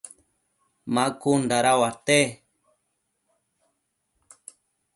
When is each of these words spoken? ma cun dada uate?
ma 0.93 1.05
cun 1.21 1.41
dada 1.49 1.71
uate? 1.81 2.19